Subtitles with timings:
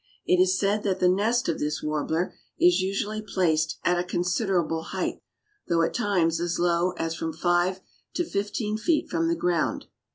[0.25, 4.81] It is said that the nest of this Warbler is usually placed at a considerable
[4.81, 5.21] height,
[5.67, 7.81] though at times as low as from five
[8.15, 9.85] to fifteen feet from the ground.